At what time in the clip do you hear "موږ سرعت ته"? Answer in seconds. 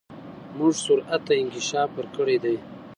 0.57-1.33